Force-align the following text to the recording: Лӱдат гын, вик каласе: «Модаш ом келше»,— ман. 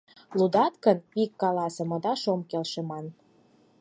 Лӱдат 0.37 0.73
гын, 0.83 0.97
вик 1.13 1.31
каласе: 1.41 1.83
«Модаш 1.89 2.21
ом 2.33 2.41
келше»,— 2.49 2.81
ман. 2.89 3.05